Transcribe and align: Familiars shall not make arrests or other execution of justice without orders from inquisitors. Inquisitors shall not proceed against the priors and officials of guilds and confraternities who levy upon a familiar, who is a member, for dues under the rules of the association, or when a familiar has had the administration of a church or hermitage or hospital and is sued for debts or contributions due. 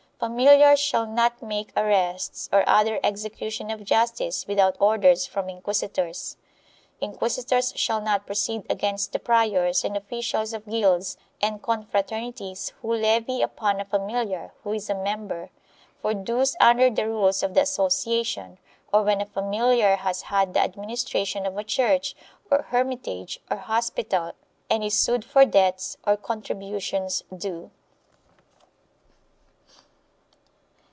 Familiars 0.23 0.79
shall 0.79 1.07
not 1.07 1.41
make 1.41 1.73
arrests 1.75 2.47
or 2.53 2.63
other 2.69 2.99
execution 3.03 3.71
of 3.71 3.83
justice 3.83 4.45
without 4.45 4.77
orders 4.79 5.25
from 5.25 5.49
inquisitors. 5.49 6.37
Inquisitors 7.01 7.73
shall 7.75 7.99
not 7.99 8.27
proceed 8.27 8.63
against 8.69 9.13
the 9.13 9.17
priors 9.19 9.83
and 9.83 9.97
officials 9.97 10.53
of 10.53 10.69
guilds 10.69 11.17
and 11.41 11.63
confraternities 11.63 12.71
who 12.83 12.93
levy 12.93 13.41
upon 13.41 13.79
a 13.81 13.85
familiar, 13.85 14.53
who 14.63 14.73
is 14.73 14.91
a 14.91 14.93
member, 14.93 15.49
for 16.03 16.13
dues 16.13 16.55
under 16.59 16.87
the 16.91 17.07
rules 17.09 17.41
of 17.41 17.55
the 17.55 17.61
association, 17.61 18.59
or 18.93 19.01
when 19.01 19.21
a 19.21 19.25
familiar 19.25 19.95
has 19.95 20.21
had 20.21 20.53
the 20.53 20.59
administration 20.59 21.47
of 21.47 21.57
a 21.57 21.63
church 21.63 22.15
or 22.51 22.61
hermitage 22.61 23.39
or 23.49 23.57
hospital 23.57 24.33
and 24.69 24.83
is 24.83 24.93
sued 24.93 25.25
for 25.25 25.45
debts 25.45 25.97
or 26.05 26.15
contributions 26.15 27.23
due. 27.35 27.71